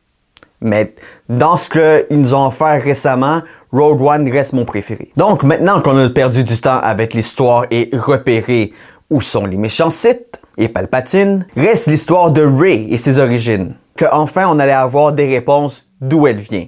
Mais 0.60 0.94
dans 1.28 1.56
ce 1.56 1.68
qu'ils 1.68 2.20
nous 2.20 2.32
ont 2.32 2.46
offert 2.46 2.80
récemment, 2.80 3.42
Road 3.72 4.00
One 4.00 4.30
reste 4.30 4.52
mon 4.52 4.64
préféré. 4.64 5.10
Donc 5.16 5.42
maintenant 5.42 5.80
qu'on 5.80 5.98
a 5.98 6.08
perdu 6.10 6.44
du 6.44 6.60
temps 6.60 6.78
avec 6.78 7.12
l'histoire 7.12 7.66
et 7.72 7.90
repéré 7.92 8.72
où 9.10 9.20
sont 9.20 9.46
les 9.46 9.56
méchants 9.56 9.90
sites 9.90 10.37
et 10.58 10.68
Palpatine, 10.68 11.46
reste 11.56 11.86
l'histoire 11.86 12.30
de 12.30 12.42
Rey 12.42 12.86
et 12.90 12.98
ses 12.98 13.18
origines. 13.18 13.74
Que 13.96 14.04
enfin 14.12 14.46
on 14.48 14.58
allait 14.58 14.72
avoir 14.72 15.12
des 15.12 15.26
réponses 15.26 15.88
d'où 16.00 16.26
elle 16.26 16.38
vient. 16.38 16.66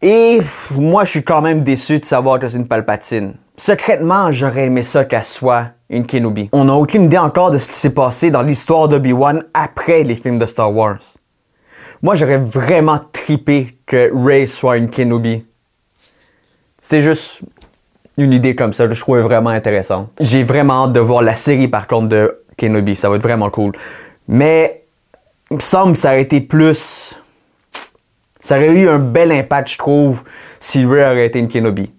Et 0.00 0.38
moi, 0.76 1.04
je 1.04 1.10
suis 1.10 1.24
quand 1.24 1.42
même 1.42 1.64
déçu 1.64 1.98
de 1.98 2.04
savoir 2.04 2.38
que 2.38 2.46
c'est 2.48 2.58
une 2.58 2.68
Palpatine. 2.68 3.34
Secrètement, 3.56 4.30
j'aurais 4.30 4.66
aimé 4.66 4.82
ça 4.82 5.04
qu'elle 5.04 5.24
soit 5.24 5.70
une 5.88 6.06
Kenobi. 6.06 6.48
On 6.52 6.64
n'a 6.64 6.74
aucune 6.74 7.04
idée 7.04 7.18
encore 7.18 7.50
de 7.50 7.58
ce 7.58 7.66
qui 7.66 7.74
s'est 7.74 7.90
passé 7.90 8.30
dans 8.30 8.42
l'histoire 8.42 8.88
d'Obi-Wan 8.88 9.44
après 9.54 10.02
les 10.02 10.14
films 10.14 10.38
de 10.38 10.46
Star 10.46 10.74
Wars. 10.74 10.98
Moi, 12.02 12.14
j'aurais 12.14 12.38
vraiment 12.38 13.00
tripé 13.12 13.78
que 13.86 14.12
Rey 14.14 14.46
soit 14.46 14.76
une 14.76 14.90
Kenobi. 14.90 15.44
C'est 16.82 17.00
juste 17.00 17.42
une 18.18 18.32
idée 18.32 18.54
comme 18.54 18.72
ça, 18.72 18.88
je 18.88 19.00
trouvais 19.00 19.20
vraiment 19.20 19.50
intéressante. 19.50 20.10
J'ai 20.20 20.44
vraiment 20.44 20.84
hâte 20.84 20.92
de 20.92 21.00
voir 21.00 21.22
la 21.22 21.34
série 21.34 21.68
par 21.68 21.86
contre 21.86 22.08
de 22.08 22.42
Kenobi, 22.56 22.96
ça 22.96 23.10
va 23.10 23.16
être 23.16 23.22
vraiment 23.22 23.50
cool. 23.50 23.72
Mais 24.28 24.84
il 25.50 25.56
me 25.56 25.60
semble 25.60 25.92
que 25.92 25.98
ça 25.98 26.10
aurait 26.10 26.22
été 26.22 26.40
plus. 26.40 27.18
Ça 28.40 28.56
aurait 28.56 28.72
eu 28.72 28.88
un 28.88 28.98
bel 28.98 29.32
impact, 29.32 29.72
je 29.72 29.78
trouve, 29.78 30.22
si 30.60 30.84
Rey 30.84 31.04
aurait 31.04 31.26
été 31.26 31.38
une 31.38 31.48
Kenobi. 31.48 31.90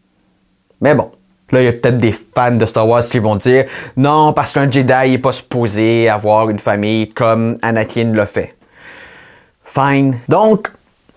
Mais 0.81 0.95
bon. 0.95 1.11
Là, 1.51 1.61
il 1.61 1.65
y 1.65 1.69
a 1.69 1.73
peut-être 1.73 1.97
des 1.97 2.11
fans 2.11 2.55
de 2.55 2.65
Star 2.65 2.85
Wars 2.85 3.03
qui 3.05 3.19
vont 3.19 3.37
dire 3.37 3.65
non, 3.95 4.33
parce 4.33 4.51
qu'un 4.51 4.69
Jedi 4.69 5.11
n'est 5.11 5.17
pas 5.17 5.31
supposé 5.31 6.09
avoir 6.09 6.49
une 6.49 6.59
famille 6.59 7.09
comme 7.09 7.55
Anakin 7.61 8.11
l'a 8.13 8.25
fait. 8.25 8.55
Fine. 9.63 10.17
Donc, 10.27 10.67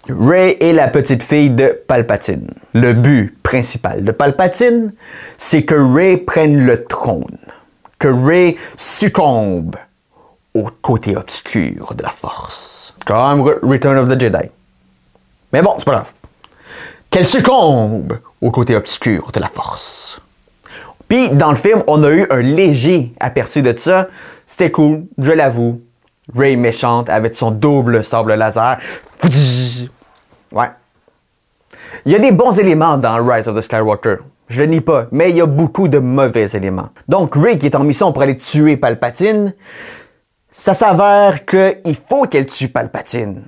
Rey 0.08 0.56
est 0.60 0.72
la 0.72 0.86
petite 0.86 1.24
fille 1.24 1.50
de 1.50 1.76
Palpatine. 1.86 2.48
Le 2.74 2.92
but 2.92 3.36
principal 3.54 4.04
de 4.04 4.12
Palpatine, 4.12 4.92
c'est 5.36 5.64
que 5.64 5.74
Rey 5.74 6.16
prenne 6.18 6.64
le 6.64 6.84
trône. 6.84 7.36
Que 7.98 8.06
Rey 8.06 8.56
succombe 8.76 9.74
au 10.54 10.68
côté 10.80 11.16
obscur 11.16 11.92
de 11.96 12.02
la 12.04 12.10
Force. 12.10 12.94
Comme 13.04 13.40
Re- 13.42 13.58
Return 13.68 13.98
of 13.98 14.08
the 14.08 14.20
Jedi. 14.20 14.48
Mais 15.52 15.62
bon, 15.62 15.74
c'est 15.78 15.84
pas 15.84 15.92
grave. 15.94 16.12
Qu'elle 17.10 17.26
succombe 17.26 18.20
au 18.40 18.52
côté 18.52 18.76
obscur 18.76 19.32
de 19.32 19.40
la 19.40 19.48
Force. 19.48 20.20
Puis, 21.08 21.30
dans 21.30 21.50
le 21.50 21.56
film, 21.56 21.82
on 21.88 22.04
a 22.04 22.10
eu 22.10 22.28
un 22.30 22.40
léger 22.40 23.12
aperçu 23.18 23.62
de 23.62 23.76
ça. 23.76 24.06
C'était 24.46 24.70
cool, 24.70 25.06
je 25.18 25.32
l'avoue. 25.32 25.80
Rey 26.36 26.54
méchante 26.54 27.08
avec 27.10 27.34
son 27.34 27.50
double 27.50 28.04
sable 28.04 28.34
laser. 28.34 28.78
Ouais. 30.52 30.70
Il 32.04 32.12
y 32.12 32.14
a 32.14 32.18
des 32.18 32.32
bons 32.32 32.58
éléments 32.58 32.98
dans 32.98 33.24
Rise 33.24 33.48
of 33.48 33.56
the 33.56 33.60
Skywalker. 33.60 34.16
Je 34.48 34.60
le 34.60 34.66
nie 34.66 34.80
pas, 34.80 35.06
mais 35.12 35.30
il 35.30 35.36
y 35.36 35.40
a 35.40 35.46
beaucoup 35.46 35.86
de 35.86 35.98
mauvais 35.98 36.50
éléments. 36.50 36.88
Donc, 37.06 37.36
Rey 37.36 37.56
qui 37.56 37.66
est 37.66 37.76
en 37.76 37.84
mission 37.84 38.12
pour 38.12 38.22
aller 38.22 38.36
tuer 38.36 38.76
Palpatine, 38.76 39.54
ça 40.50 40.74
s'avère 40.74 41.46
qu'il 41.46 41.96
faut 41.96 42.24
qu'elle 42.24 42.46
tue 42.46 42.68
Palpatine. 42.68 43.42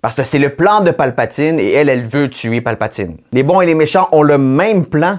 Parce 0.00 0.16
que 0.16 0.22
c'est 0.22 0.38
le 0.38 0.48
plan 0.50 0.80
de 0.80 0.90
Palpatine 0.90 1.60
et 1.60 1.72
elle, 1.72 1.88
elle 1.88 2.06
veut 2.06 2.30
tuer 2.30 2.62
Palpatine. 2.62 3.18
Les 3.32 3.42
bons 3.42 3.60
et 3.60 3.66
les 3.66 3.74
méchants 3.74 4.08
ont 4.12 4.22
le 4.22 4.38
même 4.38 4.86
plan. 4.86 5.18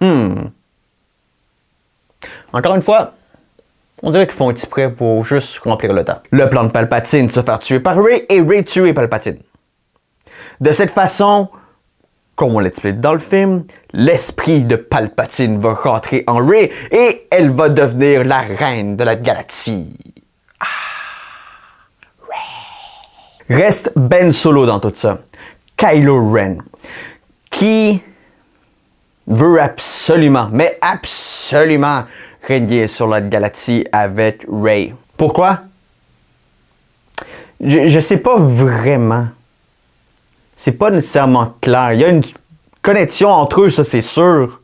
Hmm. 0.00 0.34
Encore 2.52 2.74
une 2.74 2.82
fois, 2.82 3.12
on 4.02 4.10
dirait 4.10 4.26
qu'ils 4.26 4.36
font 4.36 4.50
exprès 4.50 4.90
pour 4.90 5.24
juste 5.24 5.58
remplir 5.60 5.92
le 5.92 6.04
temps. 6.04 6.20
Le 6.30 6.48
plan 6.48 6.64
de 6.64 6.70
Palpatine, 6.70 7.30
se 7.30 7.40
faire 7.40 7.60
tuer 7.60 7.80
par 7.80 7.96
Rey 7.96 8.26
et 8.28 8.40
Rey 8.40 8.64
tuer 8.64 8.92
Palpatine. 8.92 9.38
De 10.60 10.72
cette 10.72 10.90
façon, 10.90 11.48
comme 12.36 12.54
on 12.54 12.60
l'explique 12.60 13.00
dans 13.00 13.12
le 13.12 13.18
film, 13.18 13.64
l'esprit 13.92 14.62
de 14.62 14.76
Palpatine 14.76 15.58
va 15.58 15.74
rentrer 15.74 16.24
en 16.26 16.36
Rey 16.36 16.70
et 16.90 17.26
elle 17.30 17.50
va 17.50 17.68
devenir 17.68 18.24
la 18.24 18.40
reine 18.40 18.96
de 18.96 19.04
la 19.04 19.16
galaxie. 19.16 19.94
Ah. 20.58 20.66
Reste 23.50 23.92
Ben 23.96 24.30
Solo 24.30 24.64
dans 24.64 24.78
tout 24.78 24.92
ça. 24.94 25.18
Kylo 25.76 26.32
Ren, 26.32 26.58
qui 27.50 28.00
veut 29.26 29.60
absolument, 29.60 30.48
mais 30.52 30.78
absolument 30.80 32.04
régner 32.46 32.86
sur 32.86 33.06
la 33.06 33.20
galaxie 33.20 33.86
avec 33.90 34.46
Rey. 34.50 34.94
Pourquoi? 35.16 35.60
Je, 37.60 37.86
je 37.86 38.00
sais 38.00 38.18
pas 38.18 38.36
vraiment. 38.36 39.28
C'est 40.62 40.72
pas 40.72 40.90
nécessairement 40.90 41.54
clair. 41.62 41.94
Il 41.94 42.00
y 42.02 42.04
a 42.04 42.08
une 42.08 42.20
connexion 42.82 43.30
entre 43.30 43.62
eux, 43.62 43.70
ça 43.70 43.82
c'est 43.82 44.02
sûr. 44.02 44.60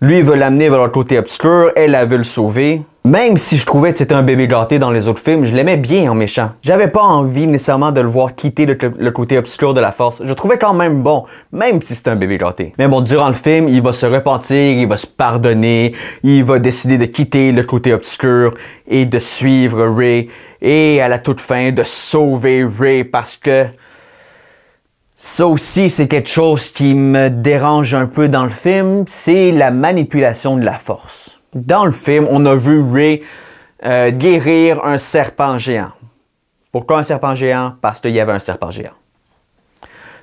Lui 0.00 0.22
veut 0.22 0.34
l'amener 0.34 0.68
vers 0.68 0.82
le 0.82 0.88
côté 0.88 1.20
obscur, 1.20 1.70
elle, 1.76 1.94
elle 1.94 2.08
veut 2.08 2.16
le 2.16 2.24
sauver. 2.24 2.82
Même 3.04 3.36
si 3.36 3.58
je 3.58 3.64
trouvais 3.64 3.92
que 3.92 3.98
c'était 3.98 4.16
un 4.16 4.24
bébé 4.24 4.48
gâté 4.48 4.80
dans 4.80 4.90
les 4.90 5.06
autres 5.06 5.20
films, 5.20 5.44
je 5.44 5.54
l'aimais 5.54 5.76
bien 5.76 6.10
en 6.10 6.16
méchant. 6.16 6.50
J'avais 6.62 6.88
pas 6.88 7.02
envie 7.02 7.46
nécessairement 7.46 7.92
de 7.92 8.00
le 8.00 8.08
voir 8.08 8.34
quitter 8.34 8.66
le, 8.66 9.10
côté 9.12 9.38
obscur 9.38 9.72
de 9.72 9.80
la 9.80 9.92
force. 9.92 10.20
Je 10.24 10.32
trouvais 10.32 10.58
quand 10.58 10.74
même 10.74 11.02
bon, 11.02 11.26
même 11.52 11.80
si 11.80 11.94
c'était 11.94 12.10
un 12.10 12.16
bébé 12.16 12.36
gâté. 12.36 12.72
Mais 12.76 12.88
bon, 12.88 13.02
durant 13.02 13.28
le 13.28 13.34
film, 13.34 13.68
il 13.68 13.82
va 13.82 13.92
se 13.92 14.04
repentir, 14.04 14.56
il 14.56 14.88
va 14.88 14.96
se 14.96 15.06
pardonner, 15.06 15.94
il 16.24 16.42
va 16.42 16.58
décider 16.58 16.98
de 16.98 17.04
quitter 17.04 17.52
le 17.52 17.62
côté 17.62 17.94
obscur 17.94 18.54
et 18.88 19.06
de 19.06 19.18
suivre 19.20 19.86
Ray. 19.86 20.28
Et 20.60 21.00
à 21.00 21.06
la 21.06 21.20
toute 21.20 21.40
fin, 21.40 21.70
de 21.70 21.84
sauver 21.84 22.66
Ray 22.80 23.04
parce 23.04 23.36
que 23.36 23.66
ça 25.26 25.46
aussi, 25.46 25.88
c'est 25.88 26.06
quelque 26.06 26.28
chose 26.28 26.70
qui 26.70 26.94
me 26.94 27.30
dérange 27.30 27.94
un 27.94 28.04
peu 28.04 28.28
dans 28.28 28.44
le 28.44 28.50
film, 28.50 29.04
c'est 29.06 29.52
la 29.52 29.70
manipulation 29.70 30.58
de 30.58 30.66
la 30.66 30.74
force. 30.74 31.40
Dans 31.54 31.86
le 31.86 31.92
film, 31.92 32.26
on 32.28 32.44
a 32.44 32.54
vu 32.54 32.82
Ray 32.82 33.22
euh, 33.86 34.10
guérir 34.10 34.84
un 34.84 34.98
serpent 34.98 35.56
géant. 35.56 35.92
Pourquoi 36.70 36.98
un 36.98 37.04
serpent 37.04 37.34
géant? 37.34 37.72
Parce 37.80 38.00
qu'il 38.00 38.10
y 38.10 38.20
avait 38.20 38.32
un 38.32 38.38
serpent 38.38 38.70
géant. 38.70 38.92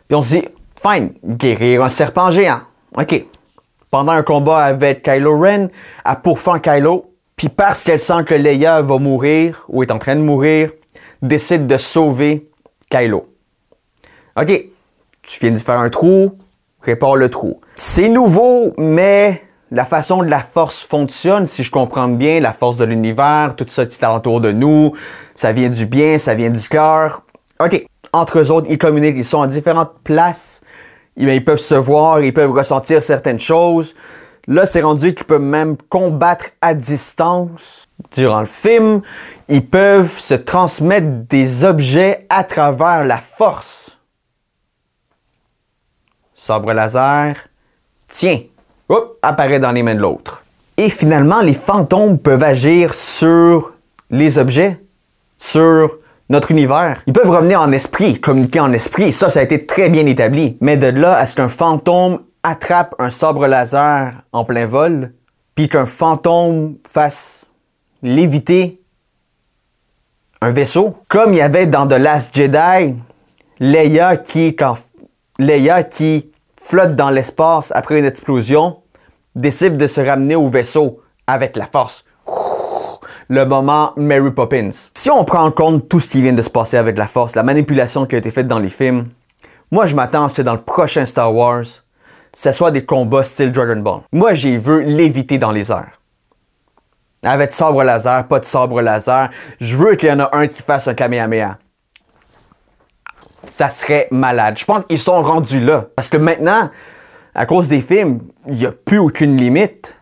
Puis 0.08 0.16
on 0.16 0.22
se 0.22 0.36
dit, 0.36 0.48
fine, 0.80 1.14
guérir 1.26 1.82
un 1.82 1.90
serpent 1.90 2.30
géant. 2.30 2.62
OK. 2.96 3.26
Pendant 3.90 4.12
un 4.12 4.22
combat 4.22 4.60
avec 4.60 5.02
Kylo 5.02 5.40
Ren, 5.40 5.70
elle 6.06 6.22
pourfend 6.22 6.60
Kylo, 6.60 7.12
puis 7.36 7.50
parce 7.50 7.84
qu'elle 7.84 8.00
sent 8.00 8.24
que 8.24 8.36
Leia 8.36 8.84
va 8.84 9.00
mourir, 9.00 9.66
ou 9.68 9.82
est 9.82 9.90
en 9.90 9.98
train 9.98 10.16
de 10.16 10.22
mourir, 10.22 10.70
décide 11.24 11.66
de 11.66 11.80
sauver 11.80 12.48
Kylo. 12.92 13.28
OK, 14.40 14.71
tu 15.32 15.40
viens 15.40 15.52
de 15.52 15.58
faire 15.58 15.80
un 15.80 15.90
trou, 15.90 16.38
répare 16.82 17.16
le 17.16 17.30
trou. 17.30 17.62
C'est 17.76 18.10
nouveau, 18.10 18.74
mais 18.78 19.42
la 19.72 19.86
façon 19.86 20.24
de 20.24 20.30
la 20.30 20.42
force 20.42 20.82
fonctionne, 20.82 21.48
si 21.48 21.64
je 21.64 21.72
comprends 21.72 22.10
bien, 22.10 22.42
la 22.42 22.52
force 22.52 22.76
de 22.76 22.84
l'univers, 22.84 23.56
tout 23.56 23.66
ça 23.70 23.86
qui 23.86 23.98
est 23.98 24.08
autour 24.08 24.42
de 24.42 24.52
nous, 24.52 24.92
ça 25.36 25.54
vient 25.54 25.70
du 25.70 25.86
bien, 25.86 26.18
ça 26.18 26.36
vient 26.36 26.50
du 26.50 26.68
cœur. 26.68 27.24
OK, 27.62 27.86
entre 28.12 28.40
eux 28.40 28.52
autres, 28.52 28.68
ils 28.70 28.78
communiquent, 28.78 29.16
ils 29.16 29.24
sont 29.24 29.42
à 29.42 29.48
différentes 29.48 29.94
places, 30.04 30.60
ils, 31.16 31.30
ils 31.30 31.46
peuvent 31.46 31.58
se 31.58 31.76
voir, 31.76 32.20
ils 32.20 32.34
peuvent 32.34 32.52
ressentir 32.52 33.02
certaines 33.02 33.40
choses. 33.40 33.96
Là, 34.48 34.66
c'est 34.66 34.82
rendu 34.82 35.14
qu'ils 35.14 35.26
peuvent 35.26 35.40
même 35.40 35.78
combattre 35.88 36.48
à 36.60 36.74
distance. 36.74 37.86
Durant 38.14 38.42
le 38.42 38.48
film, 38.48 39.02
ils 39.48 39.66
peuvent 39.66 40.18
se 40.18 40.34
transmettre 40.34 41.08
des 41.30 41.64
objets 41.64 42.26
à 42.30 42.44
travers 42.44 43.06
la 43.06 43.18
force 43.18 44.01
sabre 46.42 46.74
laser, 46.74 47.36
tiens, 48.08 48.40
hop, 48.90 49.20
apparaît 49.22 49.60
dans 49.60 49.72
les 49.72 49.84
mains 49.84 49.94
de 49.94 50.00
l'autre. 50.00 50.44
Et 50.76 50.90
finalement, 50.90 51.40
les 51.40 51.54
fantômes 51.54 52.18
peuvent 52.18 52.42
agir 52.42 52.96
sur 52.96 53.74
les 54.10 54.40
objets, 54.40 54.82
sur 55.38 56.00
notre 56.30 56.50
univers. 56.50 57.04
Ils 57.06 57.14
peuvent 57.14 57.30
revenir 57.30 57.62
en 57.62 57.72
esprit, 57.72 58.20
communiquer 58.20 58.60
en 58.60 58.74
esprit. 58.74 59.12
Ça, 59.12 59.30
ça 59.30 59.42
a 59.42 59.44
été 59.44 59.68
très 59.68 59.90
bien 59.90 60.08
établi. 60.08 60.58
Mais 60.62 60.78
de 60.78 60.88
là 60.88 61.16
à 61.16 61.28
ce 61.28 61.36
qu'un 61.36 61.48
fantôme 61.48 62.22
attrape 62.42 62.96
un 62.98 63.12
sabre 63.12 63.46
laser 63.46 64.12
en 64.32 64.44
plein 64.44 64.66
vol, 64.66 65.14
puis 65.54 65.70
qu'un 65.70 65.86
fantôme 65.86 66.78
fasse 66.90 67.52
léviter 68.02 68.82
un 70.42 70.50
vaisseau, 70.50 70.98
comme 71.08 71.34
il 71.34 71.38
y 71.38 71.42
avait 71.42 71.68
dans 71.68 71.88
The 71.88 72.00
Last 72.00 72.36
Jedi, 72.36 72.96
Leia 73.60 74.18
qui, 74.18 74.56
Leia 75.38 75.84
qui 75.84 76.31
flotte 76.64 76.96
dans 76.96 77.10
l'espace 77.10 77.72
après 77.76 78.00
une 78.00 78.06
explosion, 78.06 78.78
décide 79.36 79.78
de 79.78 79.88
se 79.88 80.02
ramener 80.02 80.36
au 80.36 80.50
vaisseau 80.50 81.02
avec 81.28 81.56
la 81.56 81.66
force. 81.66 82.06
le 83.28 83.46
moment 83.46 83.94
Mary 83.96 84.32
Poppins. 84.32 84.72
Si 84.94 85.10
on 85.10 85.24
prend 85.24 85.46
en 85.46 85.52
compte 85.52 85.88
tout 85.88 86.00
ce 86.00 86.10
qui 86.10 86.22
vient 86.22 86.34
de 86.34 86.42
se 86.42 86.50
passer 86.50 86.78
avec 86.78 86.98
la 86.98 87.08
Force, 87.08 87.36
la 87.36 87.44
manipulation 87.44 88.06
qui 88.06 88.16
a 88.16 88.18
été 88.18 88.30
faite 88.30 88.48
dans 88.48 88.60
les 88.60 88.70
films, 88.70 89.08
moi 89.72 89.86
je 89.86 89.96
m'attends 89.96 90.26
à 90.26 90.30
ce 90.30 90.38
que 90.38 90.42
dans 90.42 90.54
le 90.54 90.62
prochain 90.62 91.06
Star 91.06 91.34
Wars, 91.34 91.64
ce 92.34 92.52
soit 92.52 92.72
des 92.72 92.86
combats 92.86 93.24
style 93.24 93.52
Dragon 93.52 93.82
Ball. 93.82 94.02
Moi 94.12 94.34
j'ai 94.34 94.58
vu 94.58 94.84
l'éviter 94.84 95.38
dans 95.38 95.52
les 95.52 95.72
airs. 95.72 96.02
Avec 97.24 97.54
sabre 97.54 97.84
laser, 97.84 98.28
pas 98.28 98.40
de 98.40 98.46
sabre 98.46 98.82
laser. 98.82 99.30
Je 99.60 99.78
veux 99.78 99.96
qu'il 99.96 100.10
y 100.10 100.12
en 100.12 100.20
a 100.20 100.30
un 100.36 100.48
qui 100.48 100.62
fasse 100.62 100.88
un 100.88 100.94
Kamehameha. 100.94 101.58
Ça 103.52 103.70
serait 103.70 104.08
malade. 104.12 104.58
Je 104.58 104.66
pense 104.66 104.86
qu'ils 104.86 105.00
sont 105.00 105.22
rendus 105.22 105.60
là. 105.60 105.86
Parce 105.96 106.10
que 106.10 106.18
maintenant, 106.18 106.70
à 107.34 107.46
cause 107.46 107.68
des 107.68 107.82
films, 107.82 108.20
il 108.48 108.56
n'y 108.56 108.66
a 108.66 108.72
plus 108.72 109.00
aucune 109.00 109.38
limite. 109.38 109.96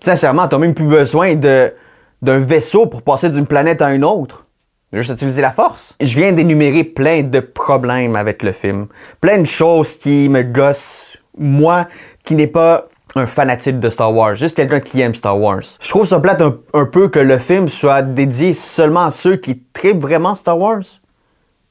Sincèrement, 0.00 0.48
tu 0.48 0.54
n'as 0.54 0.58
même 0.58 0.74
plus 0.74 0.86
besoin 0.86 1.34
d'un 1.34 2.38
vaisseau 2.38 2.86
pour 2.86 3.02
passer 3.02 3.30
d'une 3.30 3.46
planète 3.46 3.82
à 3.82 3.92
une 3.92 4.04
autre. 4.04 4.44
Juste 4.92 5.10
utiliser 5.10 5.40
la 5.40 5.52
force. 5.52 5.96
Je 6.00 6.20
viens 6.20 6.32
d'énumérer 6.32 6.84
plein 6.84 7.22
de 7.22 7.40
problèmes 7.40 8.14
avec 8.14 8.42
le 8.42 8.52
film. 8.52 8.88
Plein 9.20 9.38
de 9.38 9.46
choses 9.46 9.96
qui 9.96 10.28
me 10.28 10.42
gossent. 10.42 11.18
Moi, 11.38 11.86
qui 12.24 12.34
n'ai 12.34 12.46
pas 12.46 12.88
un 13.14 13.26
fanatique 13.26 13.78
de 13.78 13.90
Star 13.90 14.14
Wars, 14.14 14.36
juste 14.36 14.56
quelqu'un 14.56 14.80
qui 14.80 15.00
aime 15.00 15.14
Star 15.14 15.38
Wars. 15.38 15.62
Je 15.80 15.88
trouve 15.88 16.06
ça 16.06 16.20
plate 16.20 16.42
un, 16.42 16.84
peu 16.84 17.08
que 17.08 17.18
le 17.18 17.38
film 17.38 17.68
soit 17.68 18.02
dédié 18.02 18.54
seulement 18.54 19.06
à 19.06 19.10
ceux 19.10 19.36
qui 19.36 19.62
tripent 19.72 20.00
vraiment 20.00 20.34
Star 20.34 20.58
Wars. 20.58 20.82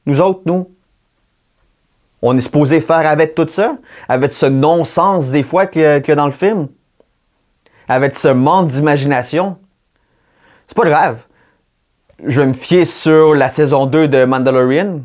Nous 0.06 0.20
autres, 0.20 0.42
nous. 0.46 0.70
On 2.22 2.36
est 2.36 2.40
supposé 2.40 2.80
faire 2.80 3.06
avec 3.06 3.34
tout 3.34 3.48
ça, 3.48 3.76
avec 4.08 4.32
ce 4.32 4.46
non-sens 4.46 5.30
des 5.30 5.42
fois 5.42 5.66
qu'il 5.66 5.82
y, 5.82 5.84
a, 5.84 6.14
dans 6.14 6.26
le 6.26 6.32
film, 6.32 6.68
avec 7.88 8.14
ce 8.14 8.28
manque 8.28 8.68
d'imagination. 8.68 9.58
C'est 10.68 10.76
pas 10.76 10.88
grave. 10.88 11.18
Je 12.24 12.40
vais 12.40 12.46
me 12.46 12.52
fier 12.52 12.84
sur 12.84 13.34
la 13.34 13.48
saison 13.48 13.86
2 13.86 14.06
de 14.06 14.24
Mandalorian. 14.24 15.00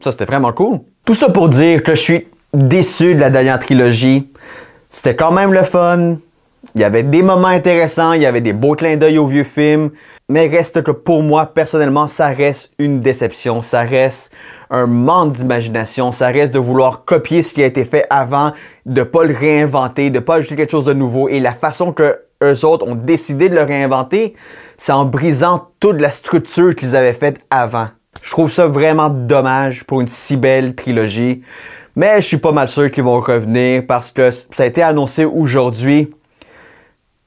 Ça, 0.00 0.12
c'était 0.12 0.24
vraiment 0.24 0.52
cool. 0.52 0.80
Tout 1.04 1.14
ça 1.14 1.30
pour 1.30 1.48
dire 1.48 1.82
que 1.82 1.96
je 1.96 2.00
suis 2.00 2.28
déçu 2.54 3.16
de 3.16 3.20
la 3.20 3.30
dernière 3.30 3.58
trilogie. 3.58 4.30
C'était 4.88 5.16
quand 5.16 5.32
même 5.32 5.52
le 5.52 5.64
fun. 5.64 6.18
Il 6.74 6.80
y 6.80 6.84
avait 6.84 7.02
des 7.02 7.22
moments 7.22 7.48
intéressants, 7.48 8.12
il 8.12 8.22
y 8.22 8.26
avait 8.26 8.40
des 8.40 8.52
beaux 8.52 8.74
clins 8.74 8.96
d'œil 8.96 9.18
au 9.18 9.26
vieux 9.26 9.44
film, 9.44 9.90
mais 10.28 10.46
reste 10.46 10.82
que 10.82 10.90
pour 10.90 11.22
moi, 11.22 11.46
personnellement, 11.46 12.08
ça 12.08 12.28
reste 12.28 12.72
une 12.78 13.00
déception, 13.00 13.62
ça 13.62 13.80
reste 13.82 14.32
un 14.70 14.86
manque 14.86 15.32
d'imagination, 15.32 16.12
ça 16.12 16.28
reste 16.28 16.52
de 16.52 16.58
vouloir 16.58 17.04
copier 17.04 17.42
ce 17.42 17.54
qui 17.54 17.62
a 17.62 17.66
été 17.66 17.84
fait 17.84 18.06
avant, 18.10 18.52
de 18.84 19.02
pas 19.02 19.24
le 19.24 19.34
réinventer, 19.34 20.10
de 20.10 20.18
pas 20.18 20.36
ajouter 20.36 20.56
quelque 20.56 20.72
chose 20.72 20.84
de 20.84 20.92
nouveau, 20.92 21.28
et 21.28 21.40
la 21.40 21.52
façon 21.52 21.92
que 21.92 22.18
eux 22.42 22.64
autres 22.64 22.86
ont 22.86 22.94
décidé 22.94 23.48
de 23.48 23.54
le 23.54 23.62
réinventer, 23.62 24.34
c'est 24.76 24.92
en 24.92 25.04
brisant 25.06 25.68
toute 25.80 26.00
la 26.00 26.10
structure 26.10 26.74
qu'ils 26.74 26.94
avaient 26.94 27.14
faite 27.14 27.38
avant. 27.50 27.88
Je 28.22 28.30
trouve 28.30 28.50
ça 28.50 28.66
vraiment 28.66 29.08
dommage 29.08 29.84
pour 29.84 30.00
une 30.00 30.06
si 30.06 30.36
belle 30.36 30.74
trilogie. 30.74 31.42
Mais 31.94 32.20
je 32.20 32.26
suis 32.26 32.36
pas 32.36 32.52
mal 32.52 32.68
sûr 32.68 32.90
qu'ils 32.90 33.04
vont 33.04 33.20
revenir 33.20 33.84
parce 33.86 34.10
que 34.10 34.30
ça 34.30 34.64
a 34.64 34.66
été 34.66 34.82
annoncé 34.82 35.24
aujourd'hui. 35.24 36.10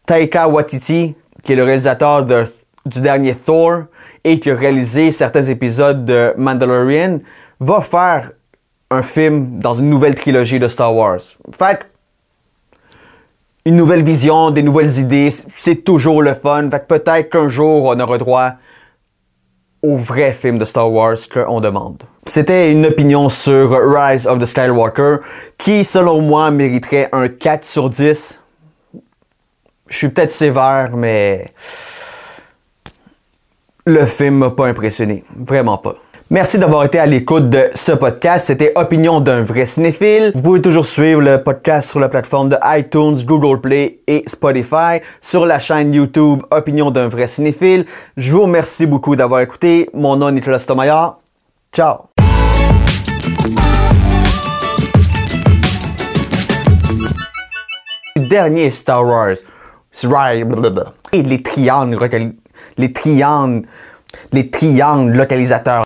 Taika 0.09 0.47
Waititi, 0.47 1.13
qui 1.43 1.53
est 1.53 1.55
le 1.55 1.63
réalisateur 1.63 2.25
du 2.25 2.99
dernier 2.99 3.35
Thor 3.35 3.83
et 4.23 4.39
qui 4.39 4.49
a 4.49 4.55
réalisé 4.55 5.11
certains 5.11 5.43
épisodes 5.43 6.03
de 6.03 6.33
Mandalorian, 6.35 7.19
va 7.59 7.81
faire 7.81 8.31
un 8.89 9.03
film 9.03 9.59
dans 9.59 9.75
une 9.75 9.87
nouvelle 9.87 10.15
trilogie 10.15 10.57
de 10.57 10.67
Star 10.67 10.95
Wars. 10.95 11.19
Fait 11.55 11.81
une 13.65 13.75
nouvelle 13.75 14.01
vision, 14.01 14.49
des 14.49 14.63
nouvelles 14.63 14.97
idées, 14.97 15.29
c'est 15.29 15.83
toujours 15.83 16.23
le 16.23 16.33
fun. 16.33 16.71
Fait 16.71 16.87
peut-être 16.87 17.29
qu'un 17.29 17.47
jour 17.47 17.83
on 17.83 17.99
aura 17.99 18.17
droit 18.17 18.53
au 19.83 19.95
vrai 19.95 20.33
film 20.33 20.57
de 20.57 20.65
Star 20.65 20.91
Wars 20.91 21.17
qu'on 21.31 21.61
demande. 21.61 22.01
C'était 22.25 22.71
une 22.71 22.87
opinion 22.87 23.29
sur 23.29 23.77
Rise 23.79 24.25
of 24.25 24.39
the 24.39 24.47
Skywalker 24.47 25.17
qui, 25.59 25.83
selon 25.83 26.19
moi, 26.19 26.49
mériterait 26.49 27.09
un 27.11 27.27
4 27.27 27.63
sur 27.63 27.91
10. 27.91 28.41
Je 29.89 29.97
suis 29.97 30.09
peut-être 30.09 30.31
sévère, 30.31 30.91
mais 30.95 31.51
le 33.85 34.05
film 34.05 34.35
m'a 34.35 34.51
pas 34.51 34.67
impressionné. 34.67 35.23
Vraiment 35.35 35.77
pas. 35.77 35.95
Merci 36.31 36.59
d'avoir 36.59 36.85
été 36.85 36.99
à 36.99 37.07
l'écoute 37.07 37.49
de 37.49 37.71
ce 37.73 37.93
podcast. 37.93 38.45
C'était 38.45 38.71
Opinion 38.75 39.19
d'un 39.19 39.41
vrai 39.41 39.65
cinéphile. 39.65 40.31
Vous 40.35 40.43
pouvez 40.43 40.61
toujours 40.61 40.85
suivre 40.85 41.21
le 41.21 41.41
podcast 41.41 41.89
sur 41.89 41.99
la 41.99 42.07
plateforme 42.07 42.49
de 42.49 42.57
iTunes, 42.65 43.17
Google 43.25 43.59
Play 43.61 44.01
et 44.05 44.23
Spotify, 44.27 44.99
sur 45.21 45.47
la 45.47 45.57
chaîne 45.57 45.91
YouTube 45.91 46.43
Opinion 46.51 46.91
d'un 46.91 47.07
vrai 47.07 47.25
cinéphile. 47.25 47.85
Je 48.15 48.31
vous 48.31 48.43
remercie 48.43 48.85
beaucoup 48.85 49.15
d'avoir 49.15 49.41
écouté. 49.41 49.89
Mon 49.95 50.17
nom 50.17 50.29
est 50.29 50.33
Nicolas 50.33 50.59
Tomaillard. 50.59 51.17
Ciao! 51.73 52.09
Dernier 58.15 58.69
Star 58.69 59.03
Wars. 59.03 59.37
Et 61.11 61.23
les 61.23 61.41
triangles, 61.41 61.97
les 62.77 62.93
triangles, 62.93 63.65
les 64.31 64.49
triangles 64.49 65.15
localisateurs. 65.15 65.77